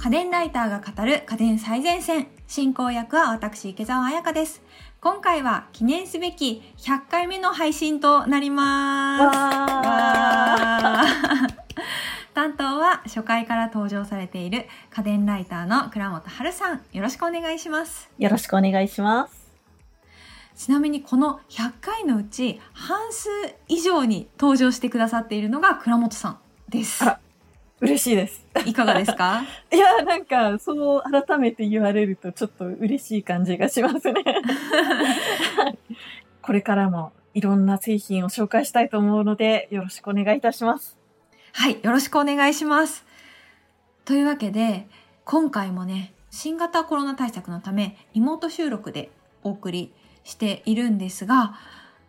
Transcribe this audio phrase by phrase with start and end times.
[0.00, 2.28] 家電ライターが語る家電最前線。
[2.46, 4.62] 進行役は私、池澤彩香です。
[5.00, 9.36] 今回は記念すべき100回目の配信となります。
[12.32, 16.80] 担当は初回から登場されている家電ライターの倉本春さん。
[16.92, 18.08] よろしくお願いします。
[18.18, 19.48] よろしくお願いします。
[20.54, 23.28] ちなみにこの100回のうち半数
[23.66, 27.06] 以上に登場してくださっているのが倉本さんですあ。
[27.06, 27.20] ら
[27.80, 28.44] 嬉しいです。
[28.66, 29.42] いかがですか？
[29.72, 34.22] いや、なんか、そう改めて言われるとちょっと嬉しい感じがしますね。
[36.42, 40.96] これからもいろんな製品を紹介したいと思うので、よろしくお願いいたします。
[41.52, 43.04] はい、よろしくお願いします。
[44.04, 44.88] というわけで、
[45.24, 49.10] 今回もね、新型コロナ対策のため、リモート収録で
[49.44, 49.92] お送り
[50.24, 51.54] しているんですが、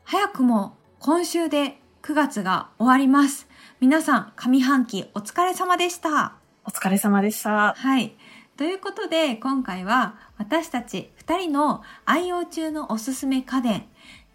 [0.03, 3.47] 早くも今週で9月が終わります。
[3.79, 6.33] 皆さん、上半期お疲れ様でした。
[6.65, 7.73] お疲れ様でした。
[7.75, 8.15] はい。
[8.57, 13.85] ということで、今回は私たち2人の愛用中のおすすめ家電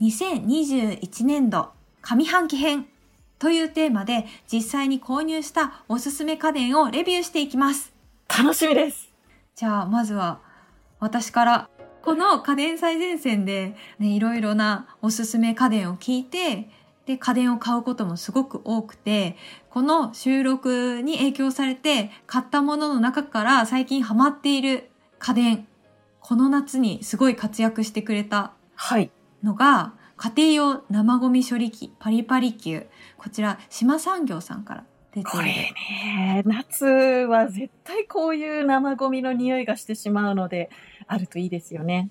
[0.00, 2.86] 2021年度上半期編
[3.38, 7.92] というテーマで実際に購入したおすすめ家電をレビューしていきます。
[8.28, 9.12] 楽しみです。
[9.54, 10.40] じゃあ、まずは
[11.00, 11.70] 私から
[12.02, 16.68] この家電最前線で、ね、いろいろなおすすめ家電を聞いて、
[17.06, 19.36] で、家電を買うこともすごく多くて、
[19.70, 25.66] この収録に影響されて買ったものの中から最近ハマっている家電、
[26.20, 29.10] この夏にすごい活躍してくれたはい。
[29.42, 32.86] のが、家庭用生ゴミ処理機パリパリ級。
[33.18, 35.30] こちら、島産業さんから出ている。
[35.30, 40.70] これね、夏は絶対こういう生ゴミの匂いがしてしまうので、
[41.06, 42.08] あるといいですよね。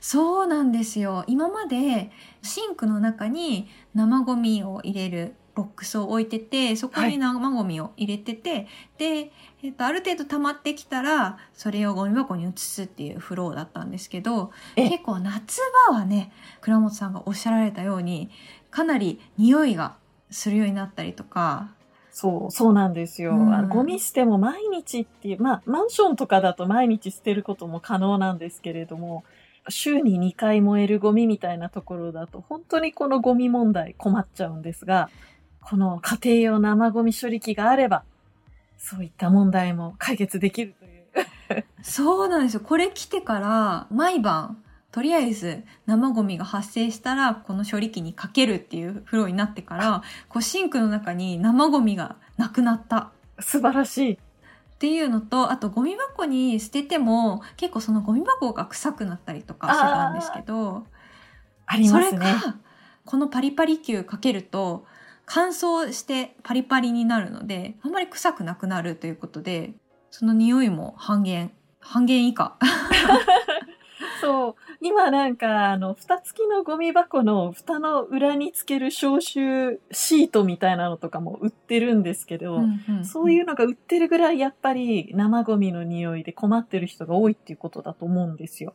[0.00, 1.24] そうなんですよ。
[1.26, 2.10] 今まで
[2.42, 8.66] シンクの中に生ゴミを入れるボックスを置いてて、そこに生ゴミを入れてて、
[8.98, 18.30] で、えっと、ある程度溜まってきたら、それをゴミ箱に移すっていうフローだったんですけど、え結構夏場はね、倉本さんがおっしゃられたように、
[18.70, 19.96] かなり匂いが
[20.30, 21.74] するようになったりとか、
[22.12, 23.32] そう、そうなんですよ。
[23.32, 29.24] うんあのゴミ捨ても毎日っていう、まあ、マンションとかだと毎日捨てることも可能なんですけれども、
[29.68, 35.10] 週に2回燃えるゴミみたいなところだと、本当にこのゴミ問題困っちゃうんですが、
[35.60, 38.04] この家庭用生ゴミ処理機があれば、
[38.78, 40.88] そういった問題も解決できるとい
[41.58, 41.64] う。
[41.82, 42.60] そうなんですよ。
[42.60, 54.18] これ来てから、毎晩、とりあえず生ゴミが発生したら、この処理機にかけるっていうフローになってから、こうシンクの中に生ゴミがなくなった素晴らしい。
[54.80, 60.86] っていうのと、あとゴミ箱に捨てても、結構そのゴミ箱が臭くなったりとかしてたんですけど、
[61.66, 62.20] ありそれますね。
[62.20, 62.56] が、
[63.04, 64.86] このパリパリ球かけると、
[65.26, 69.74] 乾燥してパリパリになるので、あんまり臭くなくなるということで、
[70.10, 72.56] その匂いも半減、半減以下。
[74.30, 74.54] そう。
[74.80, 82.60] 今なんか、あの、蓋付きのゴミ箱の蓋の裏につける消臭シートみたいなのとかも売ってるんですけど、
[83.02, 88.74] そういうのが売ってるぐらいやっぱり生ゴミの匂いで困ってる人が多いっていうことだと思うんですよ。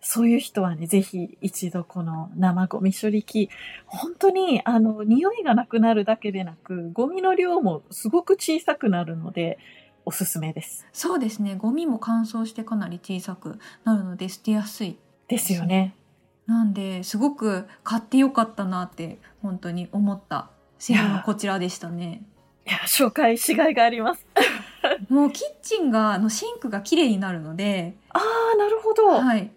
[0.00, 3.50] そういう人はね、ぜひ一度この生ゴミ処理機、
[3.86, 9.58] 本当にあの、匂いがなくなるだけでなく、ゴミの量もすごく小さくなるので、
[10.06, 10.86] おすすめです。
[10.92, 11.56] そうですね。
[11.56, 14.98] ゴミも乾燥してかなり小さくなるので捨てやすい。
[15.28, 15.96] ですよね。
[16.46, 22.22] なんで、すごく買ってよかったなって本当に思った製品がこちらでしたね。
[22.66, 24.24] いや、紹介しがいがあります。
[25.10, 28.20] もうキッチンが、あのシンクが綺麗になるので、あ
[28.54, 29.08] あ、なるほど。
[29.08, 29.50] はい。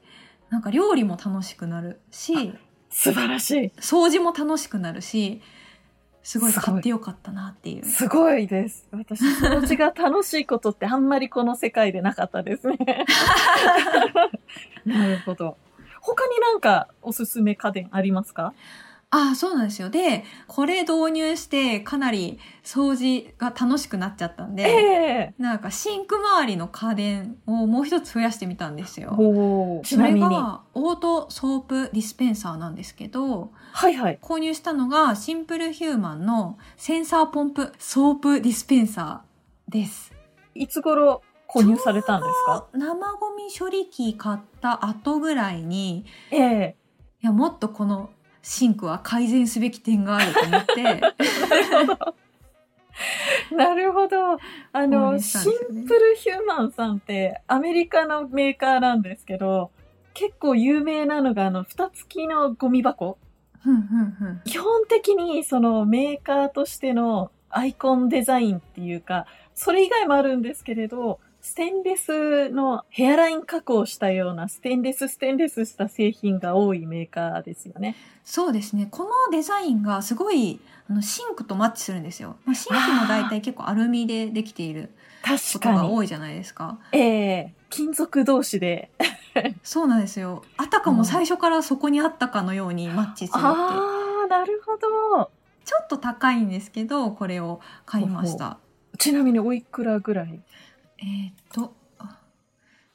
[0.50, 2.56] なんか料理も楽しくなるし、
[2.90, 3.72] 素晴らしい。
[3.78, 5.42] 掃除も楽しくなるし、
[6.30, 7.86] すごい買ってよかったなっていう。
[7.86, 8.88] すごいです。
[8.92, 12.78] 私、掃除が楽しいことってあんまりこの世界でなかったですね。
[14.86, 15.58] なるほど。
[16.02, 18.54] 他になんかおすすめ家電ありますか？
[19.12, 19.90] ああ、そうなんですよ。
[19.90, 29.16] で、これ導入してかなり掃除が楽しくなっちゃったんで、ええなんかシンク周りの家電をもう一つ増やしてみたんですよ。
[29.84, 30.14] それ。
[30.14, 34.20] がオートソープディスペンサーなんですけど、はいはい。
[34.22, 40.14] 購入したのが simplehuman のセンサーポンプソープディスペンサーです。
[40.54, 42.68] いつ頃購入されたんですか？
[42.74, 46.76] 生ゴミ処理機買った後ぐらいに、ええ
[47.24, 51.02] いや、もっとこのシンクは改善すべき点があると思って、
[53.56, 54.34] なるほど。
[54.34, 54.40] あの、
[54.74, 59.72] 購入したん simplehuman さんってアメリカのメーカーなんですけど、
[60.14, 63.18] 結構有名なのがあの、蓋付きのゴミ箱。
[64.46, 77.96] 基本的にそのメーカーとしてのアイコンデザインっていうか、それ以外もあるんですけれど、ステンレスのヘアライン加工したようなステンレスステンレスした製品が多いメーカーですよね。
[78.26, 78.88] そうですね。
[78.92, 80.60] このデザインがすごい
[80.90, 82.36] あのシンクとマッチするんですよ。
[82.46, 84.90] まあ、シンクも大体結構アルミでできている
[85.24, 86.78] ことが多いじゃないですか。
[86.92, 88.92] ええー、金属同士で。
[89.64, 90.44] そうなんですよ。
[90.58, 93.48] あたかも最初からそこにあったかのようにマッチするって。
[93.48, 93.54] あ
[94.26, 95.32] あ、なるほど。
[95.64, 98.58] ちょっと高いんですけど、これを買いました。
[98.98, 100.42] ちなみにおいくらぐらい？
[101.02, 101.74] えー、っと、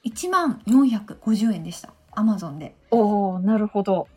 [0.05, 1.93] 1万450円でした。
[2.11, 2.75] アマゾンで。
[2.91, 4.07] おおなるほど。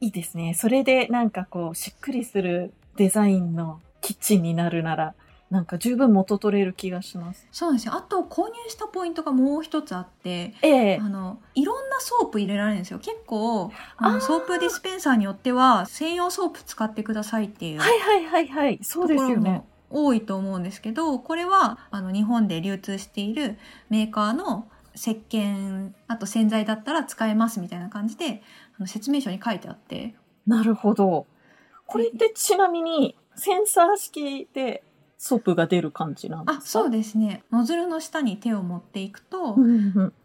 [0.00, 0.54] いいですね。
[0.54, 5.14] それでなんかこう、しっくりするデザインのキッチンになるなら、
[5.50, 7.46] なんか十分元取れる気がします。
[7.52, 7.94] そうなんですよ。
[7.94, 12.98] あと購入したポイントがもう一つあって、ええ、あのいろんなソープ入れられるんですよ。
[12.98, 17.78] 結構あのソープディスペンサーによっては専用ソープ使ってくださいっていう。
[17.80, 18.78] はいはいはいはい。
[18.82, 19.64] そうですよね。
[19.90, 23.58] 多いと思うんですけど、これはあの日本で流通している
[23.88, 28.42] メーカーの石鹸あと洗剤だったら使えますみたいな感じで
[28.78, 30.14] あの説明書に書いてあって。
[30.46, 31.26] なるほど。
[31.86, 34.82] これってちなみにセンサー式で
[35.16, 36.62] ソープが出る感じなんですか？
[36.64, 37.42] あそうですね。
[37.50, 39.56] ノズルの下に手を持っていくと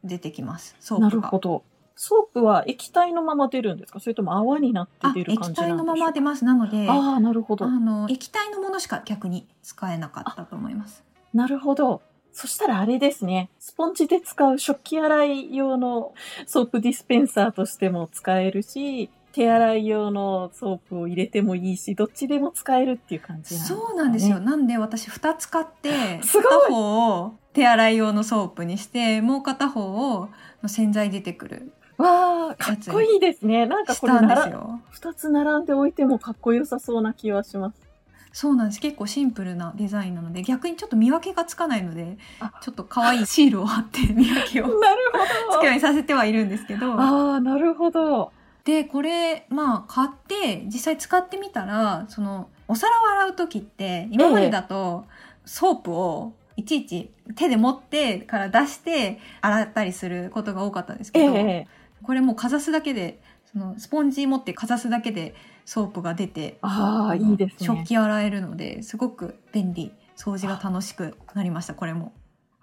[0.04, 1.08] 出てきます、ソープが。
[1.10, 1.64] なるほど
[1.96, 4.00] ソープは液体のまま出るんですか？
[4.00, 6.46] それとも泡になって出る感じ液体のまま出ます。
[6.46, 7.66] なのでああなるほど。
[7.66, 11.04] あの液体のものしか逆に使えなかったと思います。
[11.34, 12.02] なるほど。
[12.32, 13.50] そしたらあれですね。
[13.60, 16.14] スポンジで使う食器洗い用の
[16.48, 24.40] ソープディスペンサーとしても使えるし、手洗い用のソープを入れてもいいし、どっちでも使えるっていう感じなんです、ね、そうなんですよ。
[24.40, 26.42] なんで私2つ買って、 片
[26.72, 29.82] 方を手洗い用のソープにして、もう片方
[30.16, 30.30] を
[30.68, 31.74] 洗剤出てくる。
[31.98, 33.66] わあ、かっこいいですね。
[33.66, 34.80] なんかこれ2
[35.16, 37.84] つ並んでおいてもかっこよさそうな気はします。
[38.32, 38.82] そうなんです。
[38.82, 42.18] 結構シンプルなデザインなので逆にちょっと見分けがつかないので
[42.62, 45.20] ちょっと可愛いシールを貼って見分けを なるほ
[45.52, 45.58] ど。
[45.58, 46.94] つくようにさせてはいるんですけど。
[46.94, 48.32] ああなるほど。
[48.66, 55.06] でこれまあ買って実際使ってみたらそのお皿を洗う時って今までだと
[55.46, 61.68] ソープをいちいち手で持ってから出して洗ったりすることが多かったんですけど、え
[62.04, 63.22] これもうかざすだけで
[63.52, 65.36] そのスポンジ持ってかざすだけで
[65.66, 72.14] ソープが出てああいいですね食器洗えるのですごく便利掃除が楽しくなりましたこれも。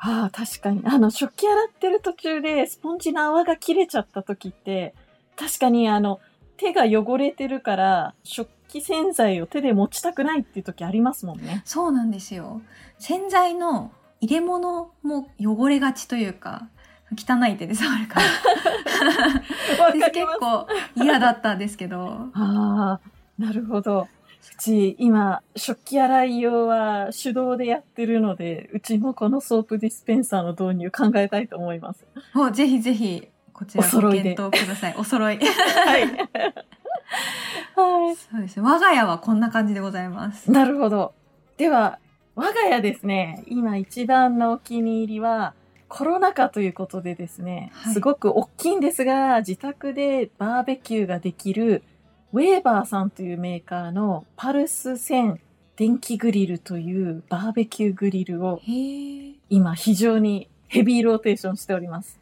[0.02, 4.94] ああ確かにあの食器洗ってる途中でスポンジの泡が切れちゃった時って
[5.37, 6.20] 確かにあの
[6.56, 11.62] 手が汚れてるから食器洗剤を手で持ちたくないっていう時ありますもんね。
[11.66, 12.62] そうなんですよ。
[12.98, 16.69] 洗剤の入れ物も汚れがちというか
[17.16, 18.26] 汚い手で触るから。
[20.10, 20.66] 結構
[20.96, 22.28] 嫌だったんですけど。
[22.34, 23.00] ああ、
[23.38, 24.08] なるほど。
[24.42, 32.06] うち今、食器洗い用は手動でやってるので、うちもこのソープディスペンサーの導入考えたいと思います。
[32.34, 34.94] もうぜひぜひ、こちらご検討ください。
[34.96, 35.36] お揃い。
[35.86, 36.02] はい。
[36.02, 36.16] は
[38.12, 38.16] い。
[38.16, 38.62] そうですね。
[38.62, 40.50] 我が家はこんな感じでございます。
[40.50, 41.12] なるほど。
[41.56, 41.98] では、
[42.34, 45.54] 我が家ですね、今一番のお気に入りは、
[45.90, 51.82] コロナ禍ということでですね、はい、すごく大きいんですが、自宅でバーベキューができる、
[52.32, 55.38] ウェーバーさんというメーカーのパルス1000
[55.75, 58.60] 電気グリルというバーベキューグリルを
[59.48, 62.20] 今非常にヘビーローテーションしております。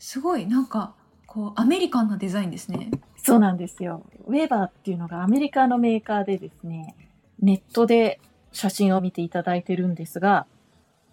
[0.00, 0.94] すごい、なんか、
[1.26, 2.90] こう、アメリカンなデザインですね。
[3.16, 4.02] そうなんですよ。
[4.26, 6.96] ウェーバーっていうのがアメリカのメーカーでですね、
[7.40, 8.18] ネットで
[8.50, 10.46] 写真を見ていただいてるんですが、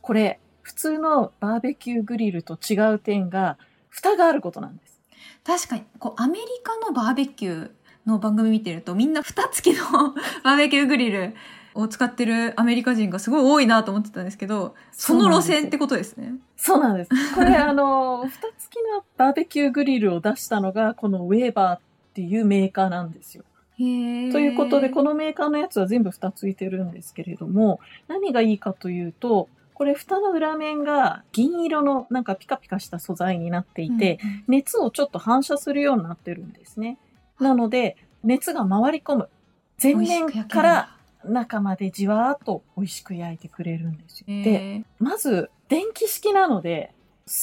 [0.01, 3.57] これ、普通のバーベキューグリルと違う点が、
[3.89, 5.01] 蓋があることなんです。
[5.43, 7.71] 確かに、こう、アメリカのバーベキュー
[8.05, 10.13] の番組見てると、みんな蓋付きの
[10.43, 11.35] バーベキューグリル
[11.73, 16.33] を使ってるアメリカ人がすごい多いなと思ってたんですけど、その路線ってことですね。
[16.57, 17.09] そうなんです。
[17.35, 21.79] これあの、 蓋付きのバーベキューグリルを出したのが、このウェーバーっ
[22.13, 23.43] ていうメーカーなんですよ。
[23.77, 36.97] ということで、このメーカーのやつは全部蓋付いてるんですけれども、何がいいかというと、これ蓋の裏面が銀色のなんかピカピカした素材になっていて、うんうん、熱をちょっと反射するようになってるんですね。
[37.39, 39.29] なので、熱が回り込む。
[39.81, 44.25] 前面から中までじわーっと美味しく焼いてくれるんですよ。
[44.27, 46.93] で、まず、電気式なので、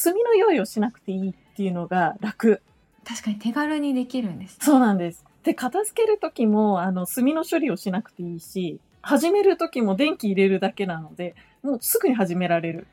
[0.04, 2.62] 炭の用意をしなくていいっていうのが楽。
[3.04, 5.24] 確かに手軽にできるんです、ね、そうなんです。
[5.42, 12.86] で、片付ける時も、あの、炭の処理をしなくていいし、始める時も電気入れるだけなので、もうすぐに始められる。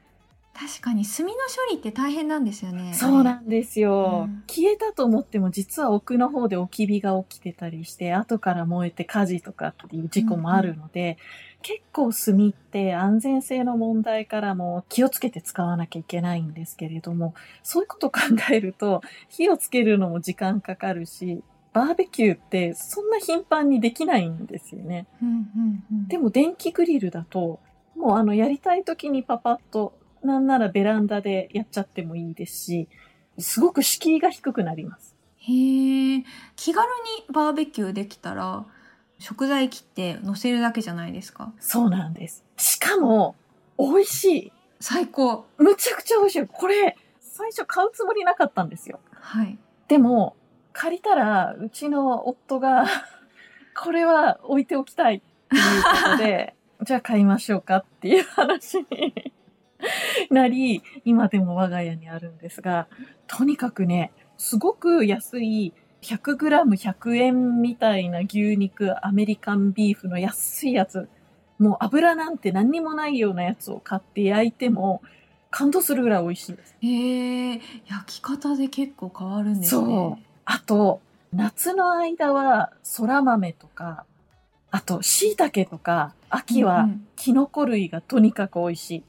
[0.57, 1.38] 確かに炭の処
[1.71, 2.93] 理って大変なんですよね。
[2.93, 11.17] そうなんですよ、うん消えたと思っても実は奥の方で置き火が起きてたりして、後から燃えて火事とかっていう事故もあるので、
[11.62, 17.33] 結構炭って安全性の問題からも気をつけて使わなきゃいけないんですけれども、
[17.63, 18.19] そういうことを考
[18.51, 21.41] えると、火をつけるのも時間かかるし、
[21.75, 25.08] バーベキューってそんな頻繁にできないんですよね。
[25.22, 27.60] うんうんうん、でも電気グリルだと、
[27.98, 32.88] もうあのやりたい時にパパッと、なんならベランダでやっちゃってもいいですし、
[33.38, 35.13] すごく敷居が低くなります。
[35.39, 36.24] へえ
[36.55, 36.88] 気軽
[37.27, 38.65] にバーベキューできたら
[39.20, 41.51] 食材切って乗せるだけじゃないですか？
[41.60, 42.46] そうなんです。
[42.55, 43.36] しかも、
[43.77, 44.51] 美味しい。
[44.79, 46.48] 最高むちゃくちゃ美味しい。
[46.48, 49.01] これ、最初買うつもりなかったんですよ。
[49.12, 49.58] はい
[49.89, 50.36] でも、
[50.75, 52.86] 借りたら、うちの夫が、
[53.82, 56.53] これは置いておきたいっていうことで、
[56.84, 59.32] じゃあ買いましょうかっていう話に
[60.29, 62.88] なり、今でも我が家にあるんですが、
[63.27, 71.08] とにかくね、すごく安い 100g100 円みたいな牛肉、アメリカンビーフの安いやつ、
[71.58, 75.01] もう油なんて何にもないようなやつを買って焼いても
[75.51, 76.75] 感動するぐらい美味しいです。
[76.82, 81.01] へえ焼き方で結構変わるんですねそうあと、
[81.33, 84.05] 夏の間は空豆とか、
[84.71, 89.03] あと椎茸とか、秋はキノコ類がとにかく美味しい。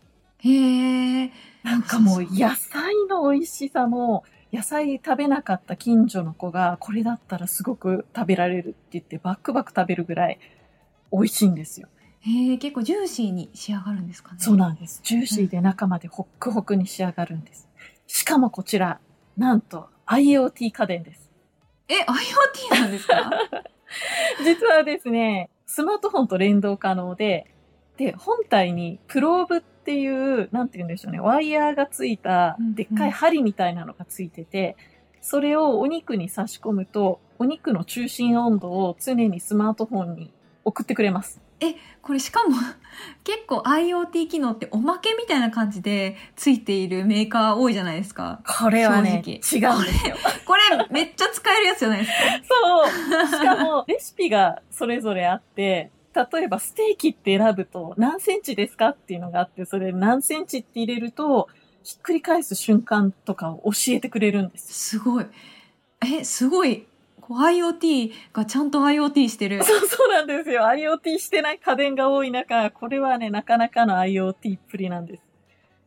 [0.49, 10.39] へえなんかもう野菜の美味しさも、野菜食べなかった近所の子が、これだったらすごく食べられるって言ってバクバク食べるぐらい
[11.13, 11.89] 美味しいんですよ。
[12.21, 14.39] へえ結構ジューシーに仕上がるんですかね？
[14.41, 15.01] そうなんです。
[15.05, 17.69] ジューシーで中までホックホクに仕上がるんです。
[18.07, 19.01] しかもこちら、
[19.37, 21.26] なんと IoT 家電です。
[21.89, 23.31] え IoT なんですか？
[24.45, 27.47] 実はですね、スマートフォンと連動可能で、
[27.97, 34.77] で、本体にプローブっていう、なんて言うんでしょうね、ワイヤーがついたうんうんでっかい針みたいなのがついてて、
[35.21, 40.33] それをお肉に差し込むと、お肉の中心温度を常にスマートフォンに
[40.65, 41.41] 送ってくれます。
[42.07, 42.55] これしかも
[43.25, 48.43] 結構 IoT 機能っておまけみたいな感じでついているメーカー多いじゃないですか。
[48.47, 50.17] これはね、違うん正ですよ。
[50.45, 52.17] これめっちゃ使えるやつじゃないですか。
[52.49, 53.27] そう。
[53.27, 61.49] しかも、 レシピがそれぞれあって、例えばステーキって選ぶと何センチですかっていうのがあって、それ何センチって入れると、
[61.83, 64.73] ひっくり返す瞬間とかを教えてくれるんです。
[64.73, 65.27] すごい。
[66.05, 66.87] え、すごい。
[67.27, 69.65] こう IoT がちゃんと IoT してる。
[69.65, 70.63] そうそうなんですよ。
[70.63, 75.23] IoT してない家電が多い中、これはね、なかなかの IoT っぷりなんです。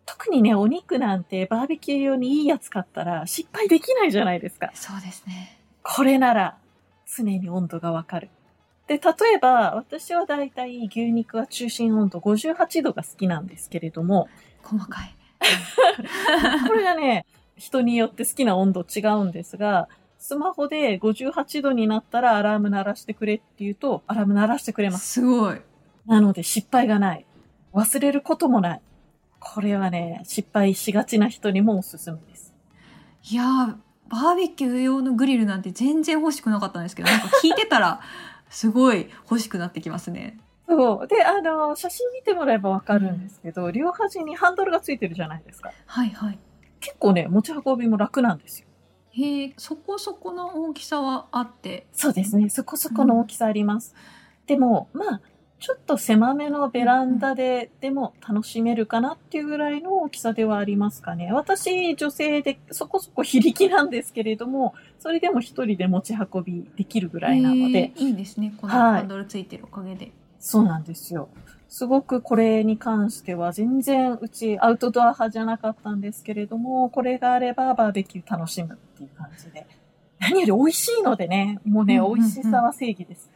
[0.06, 4.72] 特にね、お肉なんてバーベキュー用にいいやつ買ったら失敗できないじゃないですか。
[4.74, 5.58] そうですね。
[5.82, 6.58] これなら
[7.16, 8.30] 常に温度がわかる。
[8.88, 9.02] で、例
[9.36, 14.28] えば私はだいたい牛肉は中心温度58度が好きなんですけれども、
[14.62, 15.16] 細かい。
[16.68, 19.88] これがね、人によって好きな温度違うんですが、
[20.20, 25.14] スマホで58度になったらアラーム鳴らしてくれって言うと、アラーム鳴らしてくれます。
[25.14, 25.62] すごい。
[26.06, 27.26] なので失敗がない。
[27.74, 28.82] 忘れることもない。
[29.40, 32.54] これはね、失敗しがちな人にもおすすめです。
[33.32, 33.76] いやー、
[34.10, 38.02] バーベキュー用のグリルなんて全然欲しくなかったんですけど、なんか聞いてたら、
[38.50, 40.38] すごい欲しくなってきますね。
[40.68, 41.08] そう。
[41.08, 45.72] で、あの、写真見てもらえばわかるんですけど、両端にハンドルがついてるじゃないですか。
[45.86, 46.40] はいはい。
[46.82, 48.69] 結構ね、持ち運びも楽なんですよ。
[49.20, 51.88] へえ、そこそこの大きさはあって。
[51.94, 52.50] そうですね。
[52.50, 53.96] そこそこの大きさあります。
[54.46, 55.22] でも、まあ、
[55.60, 61.34] ちょっと狭めのベランダででも楽しめるかなっていうぐらいの大きさではありますかね。
[61.34, 68.54] 私、女性でそこそこ非力なんですけれども、それでも一人で持ち運びできるぐらいなので、いいですね。
[68.58, 70.14] このはいハンドルついてるおかげで。
[70.40, 71.28] そうなんですよ。
[71.70, 79.68] すごくこれに関しては全然うちアウトドア派じゃなかったんですけれども、これがあればバーベキュー楽しむっていう感じで。
[80.20, 83.32] 何より美味しいのでね、もうね、美味しさは正義です。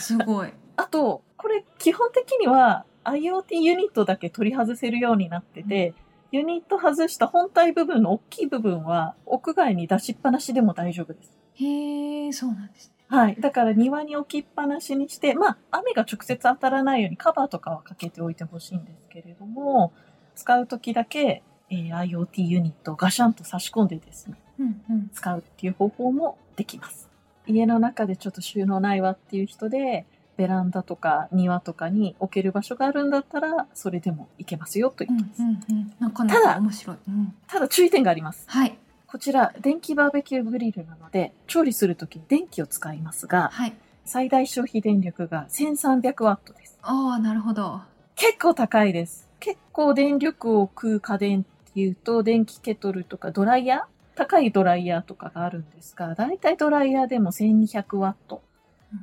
[0.00, 0.52] すごい。
[0.76, 5.94] あと、これ基本的には IoT ユニットだけ取り外せるようになってて、
[6.32, 11.32] ユニット外した本体部分の大きい部分は屋外に出しっぱなしでも大丈夫です。
[11.54, 12.95] へえ、そうなんですね。
[13.08, 13.36] はい。
[13.40, 19.92] だから庭に置きっぱなしにして、まあ、雨が直接当たらないようにカバーとかはかけておいてほしいんですけれども、
[20.34, 25.10] 使うときだけ、えー IoT ユニットをガシャンと差し込んでですね、うんうん。
[25.12, 27.08] 使うっていう方法もできます。
[27.46, 35.42] 家の中でちょっと収納ないわっていう人で、ベランダとか庭とかに置ける場所があるんだったら、それでもいけますよといううんことです。
[35.42, 35.92] うんうん。
[35.98, 36.96] なかなただか面白い。
[37.08, 38.44] うん、ただ注意点があります。
[38.48, 38.78] はい。
[39.06, 43.72] こちら、電気バーベキューグリルなので、調理するときに電気を使いますが、はい。
[44.04, 46.78] 最大消費電力が1300ワットです。
[46.82, 47.80] ああ、なるほど。
[48.14, 49.28] 結構高いです。
[49.40, 53.82] 結構電力を食う家電って言うと、電気ケトルとかドライヤー？
[54.16, 58.42] 高いドライヤーとかがあるんですが、だいたいドライヤーでも1200ワット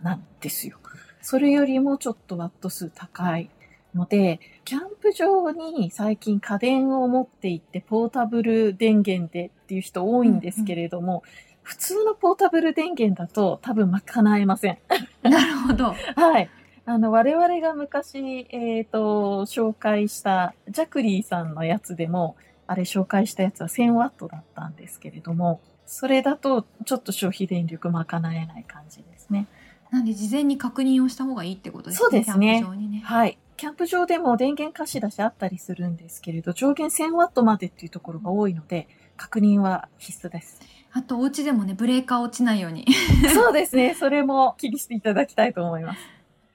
[0.02, 0.78] なんですよ。
[1.22, 3.50] それよりもちょっとワット数高い
[3.96, 11.22] ので、キャンプ場に最近家電を持って行ってポータブル電源でっていう人多いんですけれども、うんうん、
[11.64, 14.78] 普通のポータブル電源だと多分賄えません。
[15.24, 15.94] なるほど。
[16.16, 16.50] はい。
[16.86, 22.36] あの、我々が昔、えっ、ー、と、紹介したジャクリーさんのやつでも、
[22.68, 29.48] あれ紹介したやつは1000ワットだったんですけれども、それだとちょっと消費電力賄えない感じですね。
[29.92, 32.02] なんで事前に確認をした方がいいってことですね。
[32.02, 32.62] そうですね。
[32.62, 33.38] ねはい。
[33.58, 40.62] キャンプ場でも電源貸し出しあったりするんですけれど、上限1000ワットまでっていうところが多いので、確認は必須です。
[40.92, 42.86] あと、お家でもね、ブレーカー落ちないように。
[43.34, 43.96] そうですね。
[43.96, 46.00] それも気にしていただきたいと思います。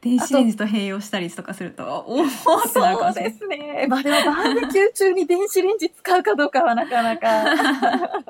[0.00, 2.28] 電子レンジと併用したりとかすると、おおっ
[2.72, 3.32] てなるかもしれない。
[3.32, 3.86] そうですね。
[3.88, 7.26] まあでもバーベキュー中に電子レンジ使うかどうかはなかなか。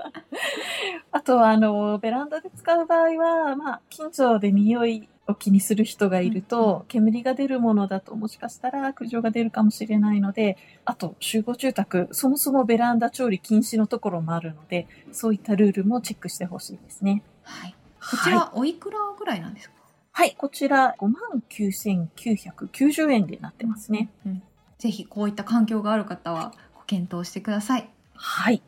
[1.13, 17.23] あとは、あの、ベランダで使う場合は、まあ、近所で匂いを気にする人がいると、煙が出るものだともしかしたら苦情が出るかもしれないので、あと集合住宅、そもそもベランダ調理禁止のところもあるので、そういったルールもチェックしてほしいですね。
[17.43, 17.77] はい。
[18.01, 19.75] こちら、おいくらぐらいなんですか？
[20.13, 24.43] はい、こちら59,990円でなってますね、うん。
[24.79, 27.91] ぜひこういった環境がある方はご検討してください。
[28.15, 28.63] はい。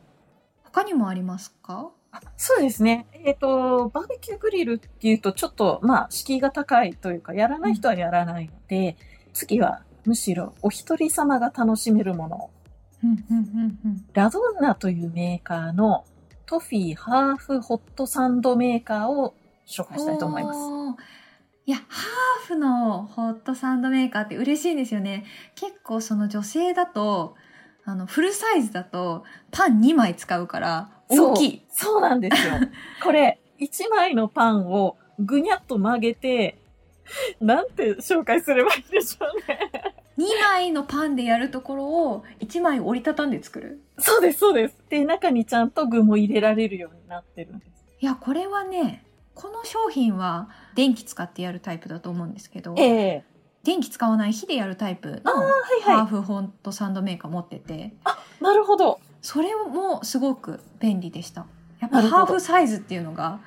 [0.62, 1.90] 他にもありますか？
[2.36, 3.06] そうですね。
[3.12, 12.50] えっ、ー、と、バーベキューグリルっていうと、ちょっと、まあ、敷居が高いというか、やらない人はやらないので、うん、次は、むしろ、お一人様が楽しめるもの。
[14.12, 16.04] ラドンナというメーカーの
[16.46, 19.34] トフィーハーフホットサンドメーカーを
[19.66, 20.58] 紹介したいと思います。
[21.66, 25.24] いや、ハーフのホットサンドメーカーって嬉しいんですよね。
[25.54, 27.36] 結構その女性だと、
[27.84, 31.62] あの、フルサイズだとパン2枚使うから、大きい。
[31.70, 32.54] そうなんですよ。
[33.02, 36.56] これ、1枚のパンをぐにゃっと曲げて、
[37.40, 39.70] なんて紹介すればいいんでしょうね。
[40.18, 43.80] 2枚のパンでやるところを1枚折りたたんで作る？
[43.98, 44.76] そうです、そうです。
[44.88, 47.70] で、中にちゃんと具も入れられるようになってるんです。
[48.00, 53.24] いや、これはね、この商品は電気使ってやるタイプだと思うんですけど、ええ、
[53.62, 55.32] 電気使わない火でやるタイプの
[55.82, 59.00] ハーフホントサンドメーカー持ってて、あ、なるほど。
[59.22, 61.46] それもすごく便利でした。
[61.80, 63.40] やっぱハーフサイズっていうのが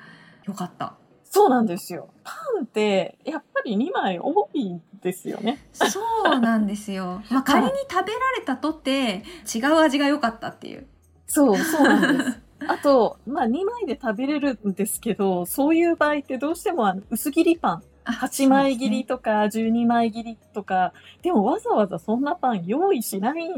[0.44, 0.94] 良かった。
[1.24, 2.10] そうなんですよ。
[2.22, 5.58] パンって、やっぱり2枚多いですよね。
[5.72, 6.00] そ
[6.36, 7.22] うなんですよ。
[7.30, 10.86] まあ仮に食べられたとって違う味が良かったっていう。
[11.26, 12.40] そう、 そうなんです。
[12.68, 23.50] あと、まあ2枚で食べれるんですけど、そういう場合ってどうしてもあの薄切りパン、8枚切りとか12枚切りとか、でもわざわざそんなパン用意しない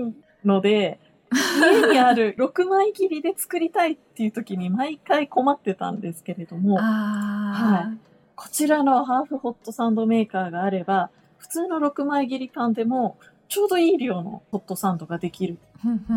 [0.45, 0.99] ので、
[1.37, 7.99] 家にある6枚切りで作りたいっていう時に毎回困ってたんですけれども、はい、
[8.35, 13.18] こちらのハーフホットサンドメーカーがあれば、普通の6枚切りパンでも
[13.49, 15.59] ちょうどいい量のホットサンドができる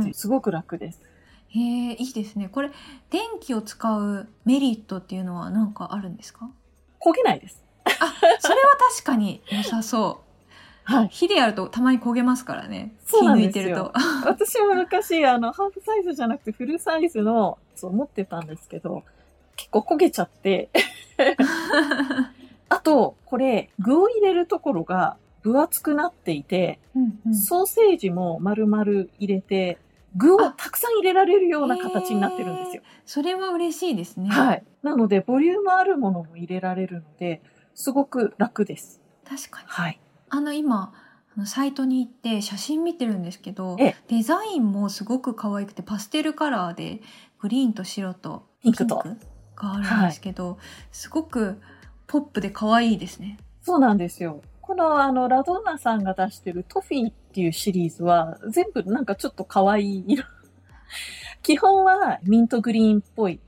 [0.02, 1.02] ってすごく楽です。
[1.50, 2.48] へえ、いいですね。
[2.48, 2.72] これ、
[3.10, 6.50] 電気を使うメリットっていうのは何かあるんですか？
[7.00, 7.64] 焦げないです。
[7.86, 7.92] あ、
[8.40, 8.62] それは
[8.96, 10.29] 確かに良さそう。
[10.84, 11.10] はい。
[11.10, 12.94] 火でやるとたまに焦げますからね。
[13.06, 13.92] そうなんですよ。
[14.26, 19.04] 私も昔、あの、ハーフサイズじゃなくてフルサイズの、そう持ってたんですけど、
[19.56, 20.70] 結構焦げちゃって
[22.70, 29.78] あと、これ、具を入れるところが分厚くなっていて、うんうん、ソーセージも丸々入れて、
[30.16, 32.84] 具をたくさん入れられるような形になってるんですよ。
[33.06, 34.30] それは嬉しいですね。
[34.30, 34.64] はい。
[34.82, 37.42] なので、ボリュームあるものも入れられるので、
[37.76, 39.02] すごく楽です。
[39.28, 39.68] 確かに。
[39.68, 40.00] はい。
[40.30, 40.94] あの今
[41.46, 47.02] サイトに行って写真見てるんですけどデザインもすごく可愛くてパステルカラーで
[47.40, 50.58] グリーンと白とピンクがあるんですけど、はい、
[50.92, 51.62] すごく
[52.08, 53.38] ポップで可愛いですね。
[53.62, 54.42] そうなんですよ。
[54.62, 60.24] このあのラドンナさんが出してるトフィーっていうシリーズは全部なんかちょっと可愛い色。
[61.44, 63.40] 基本はミントグリーンっぽい、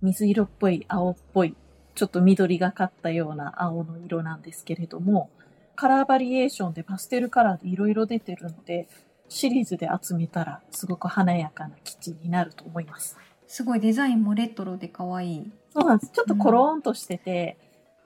[0.00, 1.56] 水色っぽい、青っぽい、
[1.94, 5.30] ちょっと緑がかったような青の色なんですけれども、
[5.74, 8.88] カラーバリエーションでパステルカラーでいろいろ出てるので、
[9.28, 13.16] シリーズで集めたらすごく華やかなキッチンになると思います。
[13.46, 15.52] すごいデザインもレトロで可愛い。
[15.72, 16.12] そうなんです。
[16.12, 17.58] ちょっとコローンとしてて、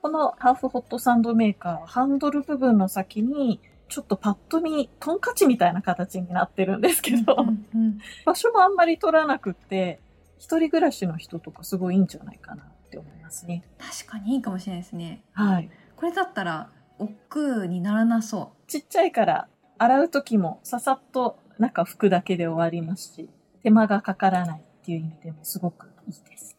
[0.03, 9.99] うん、このハーフホットサンドメーカーはハンドル部分の先にちょっとパッと見、トンカチみたいな形になってるんですけど、うんうん、場所もあんまり取らなくって、
[10.37, 13.63] 一人暮らしの人とかすごいいいんじゃないかなって思いますね。
[13.77, 15.23] 確かにいいかもしれないですね。
[15.33, 15.69] はい。
[15.95, 16.69] これだったら
[16.99, 18.69] 億劫にならなそう。
[18.69, 23.29] ちっちゃいから洗う時もささっと中拭くだけで終わりますし、
[23.63, 26.57] 手間がかからないっていう意味でもすごくいいです。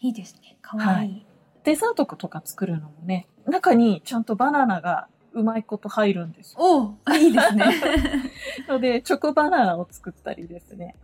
[0.00, 0.56] いいですね。
[0.62, 0.88] かわいい。
[0.88, 1.26] はい、
[1.64, 6.96] デザートとか作るのもね、中にちゃんとバナナがうまいこと入るんですよ。
[7.08, 7.64] おいいですね。
[8.68, 10.96] ので、チョコバナナを作ったりですね。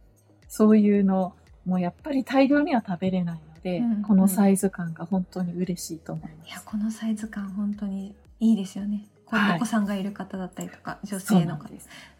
[0.48, 1.34] そういうの、
[1.66, 6.48] もうやっぱり大量には食べれないので、うんうん、このサイズ感が本当に嬉しいと思います。
[6.48, 9.06] いや、このサイズ感本当にいいですよね。
[9.24, 11.68] こお子さんがいる方だったりとか、はい、女性の方、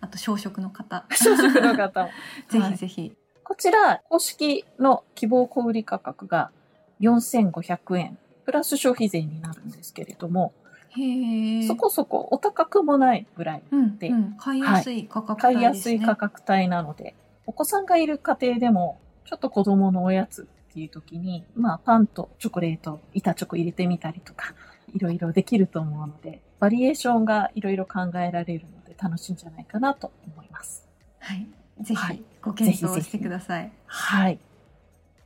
[0.01, 1.05] あと小食の方。
[1.11, 2.05] 小食の方。
[2.05, 2.11] も。
[2.49, 6.53] ぜひぜひ、はい、こちら、公式の希望小売価格が
[7.01, 10.55] 4500円、プラス消費税になるんですけれども、
[10.91, 13.63] へそこそこお高くもないぐらい
[13.99, 15.65] で、うんうん、買いやすい価格帯、ね。
[15.67, 24.55] はい、買いやすい価格帯なので、お子さんがいる家庭でも、ちょっと子供のおやつっていう時に、まあパンとチョコレート、板チョコ入れてみたりとか、
[24.95, 30.89] いろいろできると思うので、バリエーションがいろいろ考えられるので楽しいんじゃないかなと思います。
[31.19, 31.47] はい。
[31.81, 33.73] ぜひご検討してください。
[33.87, 34.39] はい。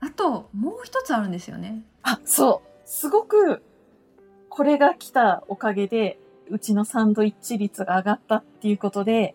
[0.00, 1.82] あと、もう一つあるんですよね。
[2.02, 2.68] あ、そう。
[2.84, 3.62] すごく、
[4.48, 9.34] これが来たおかげで、うちのサンドイッチ率が上がったっていうことで、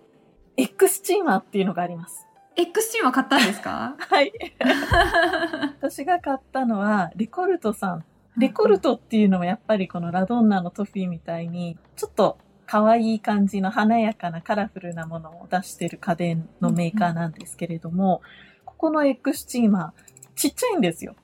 [0.57, 2.25] X チーマーっていうのがあります。
[2.55, 3.95] X チーマー買ったんですか？
[3.97, 4.31] はい。
[5.79, 8.05] 私が買ったのは、レコルトさん。
[8.37, 18.21] レコルトっていうのはやっぱりこのラドンナのトフィーみたいに、ちょっと可愛い感じの華やかなカラフルなものを出してる家電のメーカーなんですけれども、
[18.65, 21.15] ここの X チーマー、ちっちゃいんですよ。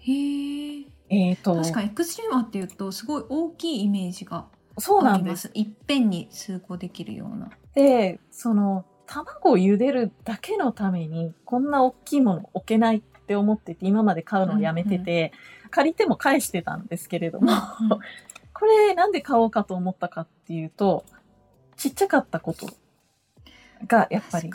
[0.00, 0.86] へー。
[1.08, 1.56] えっ、ー、と。
[1.56, 4.46] 確かに X チーマーっていうと、すごい大きいイメージが
[4.78, 5.50] そうなんです。
[5.54, 7.50] いっぺんに数個できるような。
[7.74, 17.52] で、その、卵を茹でるだけのために、こんな大きいもの置けないって思ってて、今まで買うのをやめてて、うんうん、借りても返してたんですけれども、
[18.54, 21.04] これなんで買おうかと思ったかっていうと、
[21.76, 22.66] ちっちゃかったこと
[23.86, 24.50] がやっぱり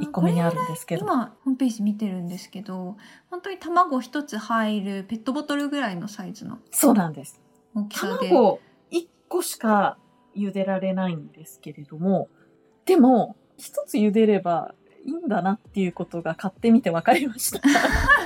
[0.00, 1.04] 1個目にあるんですけど。
[1.04, 2.96] 今ホームページ見てるんですけど
[3.30, 7.42] 本当に卵1つ入るペットボトルぐらいのサイズのそうなんです。
[7.74, 8.30] 大きさで。
[8.30, 9.98] 卵1個しか
[10.34, 12.30] 茹でられないんですけれども
[12.86, 17.60] でも1つ茹でればいいんだなっていうことが買ってみて分かりました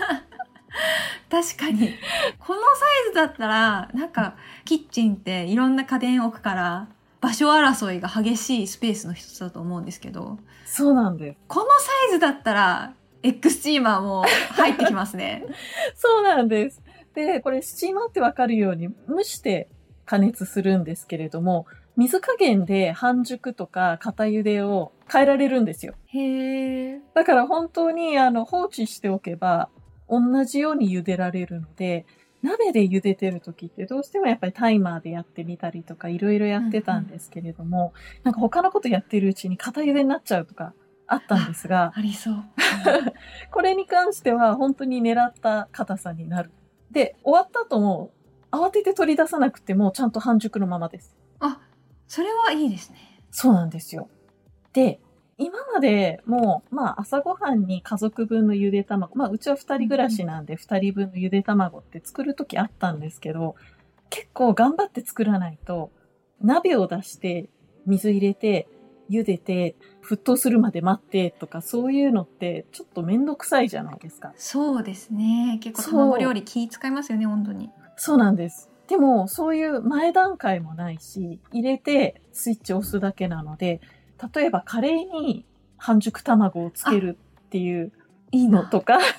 [1.33, 1.95] 確かに
[2.39, 6.89] このサイズだったらなんかキッチンっていろんな家電置くから
[7.23, 10.39] 場所争いが激しいスペースの一つだと思うんですけど。
[10.67, 11.39] そうなんです。
[11.49, 15.47] このサイズだったら、X チーマーも入ってきますね。
[15.95, 16.83] そうなんです。
[17.15, 19.69] で、これスチーマーってわかるように蒸して
[20.05, 21.67] 加熱するんですけれども、
[21.97, 25.95] 水加減で半熟とか固茹でを変えられるんですよ。
[26.09, 29.69] へだから本当にあの放置しておけば
[30.13, 32.05] 同じように茹でられるので、
[32.43, 37.93] 鍋で茹でてる時ってどうしてもやっぱりタイマーでやってみたりとかいろいろやってたんですけれども、うんうん、
[38.25, 40.75] なんか他のことやってるうちに片茹でになっちゃうとか
[41.07, 42.35] あったんですが、ありそう。
[43.51, 46.51] これに関しては本当に狙った硬さになる。
[46.91, 48.11] で、終わった後も
[48.51, 51.17] 慌てて取り出さなくてもちゃんと半熟のままです。
[51.39, 51.61] あ、
[52.09, 52.99] それはいいですね。
[53.31, 54.09] そうなんですよ。
[54.73, 55.01] で、
[55.43, 63.57] 今までもう、まあ朝ごはんに家族分のゆで卵、まあうちは二人暮らしなんで二人分のゆで卵って作るときあったんですけど、
[64.11, 65.91] 結構頑張って作らないと、
[66.41, 67.49] 鍋を出して
[67.87, 68.69] 水入れて
[69.11, 74.33] 茹でて沸騰するまで待ってとかそういうのってちょっとめんどくさいじゃないですか。
[74.37, 75.59] そうですね。
[75.63, 77.71] 結構卵料理気使いますよね、本当に。
[77.97, 78.71] そうなんです。
[78.89, 83.81] でもそういう前段階もないし、入れてスイッチ押すだけなので、
[84.35, 85.45] 例えばカレーに
[85.77, 87.93] 半熟卵をつけるっていう
[88.33, 88.99] のとか、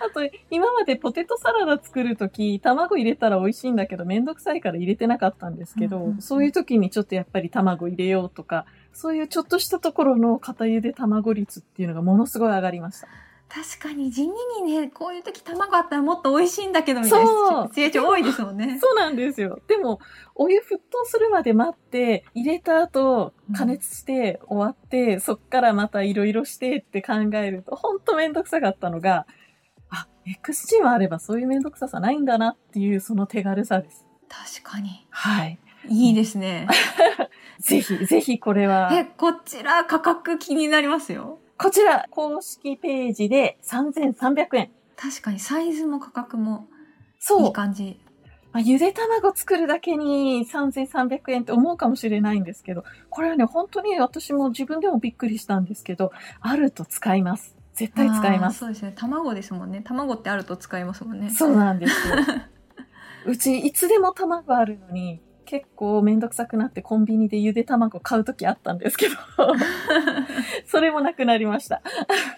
[0.00, 13.08] あと、今までポテトサラダ作るとき、卵入れたら美味しいんだけど、めんどくさいから入れてなかったんですけど、うんうんうん、そういう時にちょっとやっぱり卵入れようとか、そういうちょっとしたところの片茹で卵率っていうのがものすごい上がりました。
[13.52, 14.28] 確かに地味
[14.62, 17.26] にねこういう時卵あったらもっと美味しいんだけどみたいな
[17.68, 18.78] シチュエーション多いですもんね。
[18.80, 19.60] そうなんですよ。
[19.66, 19.98] でも
[20.36, 29.26] お湯沸騰するまで待って入れた後加熱して終わって、うん、そっからまたいろいろしてって考えるとほんとめんどくさかったのが
[29.90, 34.06] あ XG もあればそういうめんどくささないんだなっていうその手軽さです。
[34.28, 35.06] 確かに。
[35.10, 35.58] はい。
[35.88, 36.68] いいですね。
[37.58, 38.90] ぜひ、ぜひこれは。
[38.92, 41.38] え、こちら価格気になりますよ。
[41.62, 44.70] こちら、公式ページで3300円。
[44.96, 46.68] 確かにサイズも価格も
[47.38, 48.00] いい感じ。
[48.52, 57.54] まあ、ゆで卵作るだけに3300円って思うかもしれないんですけど、これはね、本当に私も自分でもびっくりしたんですけど、あると使います。
[57.74, 58.60] 絶対使います。
[58.60, 58.94] そうですね。
[58.96, 59.82] 卵ですもんね。
[59.84, 61.28] 卵ってあると使いますもんね。
[61.28, 62.14] そうなんですよ。
[63.26, 65.20] うちいつでも卵あるのに、
[65.50, 69.16] 結構めんどくさくなってコンビニでゆで卵買うときあったんですけど、
[70.64, 71.82] それもなくなりました。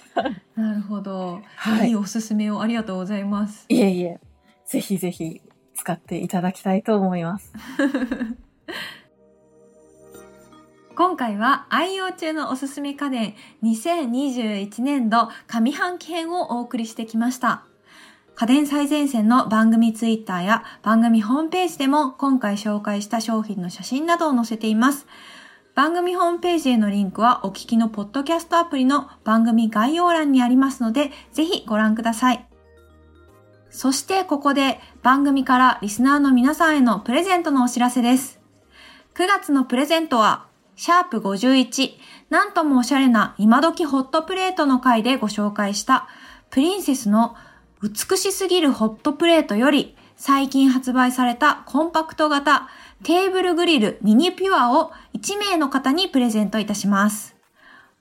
[0.56, 1.88] なるほど、はい。
[1.88, 3.66] いいおすすめをありがとうございます。
[3.68, 4.18] いえいえ、
[4.64, 5.42] ぜひぜひ
[5.74, 7.52] 使っていただきたいと思います。
[10.96, 17.66] 今回は愛用中のおすすめ家電2021年度上半期編をお送りしてきました。
[18.34, 25.06] 家電最前線の番組ツイッターや番組ホームページでも今回紹介した商品の写真などを載せています。
[25.74, 32.46] 番組ホームページへのリンクはお聞きのポッドキャストアプリの番組概要欄にありますので、ぜひご覧ください。
[33.70, 38.40] そしてここで番組からリスナーの皆さんへのプレゼントのお知らせです。
[39.14, 41.92] 9月のプレゼントは、シャープ51、
[42.28, 46.08] なんともおしゃれな今時ホットプレートの回でご紹介した
[46.50, 47.36] プリンセスの
[47.82, 52.68] 美しすぎるホットプレートより最近発売されたコンパクト型
[53.02, 57.34] テーブルグリルミニピュアを1名の方にプレゼントいたします。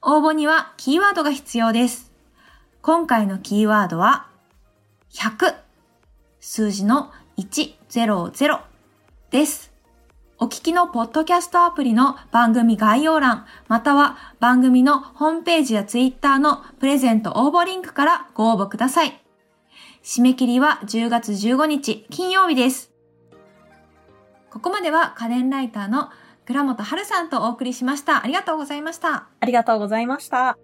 [0.04, 2.12] 応募にはキーワードが必要です。
[2.84, 4.28] 今回のキーワードは
[5.13, 5.56] 100
[6.39, 8.60] 数字の100
[9.32, 9.72] です。
[10.38, 19.22] お聞きのポッドキャストアプリの番組概要欄、または番組のホームページやツイッターのプレゼント応募リンクからご応募ください。
[20.04, 22.92] 締め切りは10月15日金曜日です。
[24.50, 26.10] ここまでは家電ライターの
[26.46, 28.24] 倉本春さんとお送りしました。
[28.24, 29.28] ありがとうございました。
[29.40, 30.58] ありがとうございました。